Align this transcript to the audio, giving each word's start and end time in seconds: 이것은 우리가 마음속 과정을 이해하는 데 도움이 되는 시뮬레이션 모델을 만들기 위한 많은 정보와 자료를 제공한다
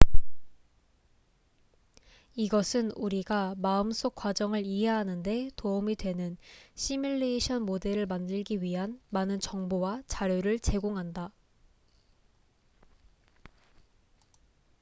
이것은 2.33 2.89
우리가 2.95 3.53
마음속 3.55 4.15
과정을 4.15 4.65
이해하는 4.65 5.21
데 5.21 5.51
도움이 5.55 5.93
되는 5.95 6.37
시뮬레이션 6.73 7.61
모델을 7.61 8.07
만들기 8.07 8.63
위한 8.63 8.99
많은 9.11 9.39
정보와 9.39 10.01
자료를 10.07 10.57
제공한다 10.57 11.31